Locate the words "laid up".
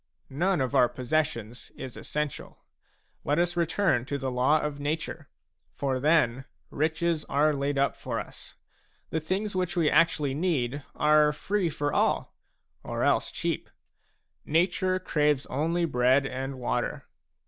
7.53-7.95